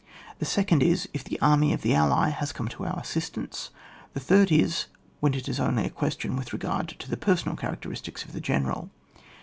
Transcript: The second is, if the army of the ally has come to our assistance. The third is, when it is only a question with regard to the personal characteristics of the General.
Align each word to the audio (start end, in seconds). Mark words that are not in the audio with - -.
The 0.39 0.45
second 0.45 0.81
is, 0.81 1.07
if 1.13 1.23
the 1.23 1.39
army 1.41 1.73
of 1.73 1.83
the 1.83 1.93
ally 1.93 2.29
has 2.29 2.51
come 2.51 2.67
to 2.69 2.85
our 2.87 2.97
assistance. 2.97 3.69
The 4.13 4.19
third 4.19 4.51
is, 4.51 4.87
when 5.19 5.35
it 5.35 5.47
is 5.47 5.59
only 5.59 5.85
a 5.85 5.91
question 5.91 6.35
with 6.35 6.53
regard 6.53 6.87
to 6.97 7.07
the 7.07 7.17
personal 7.17 7.55
characteristics 7.55 8.23
of 8.25 8.33
the 8.33 8.41
General. 8.41 8.89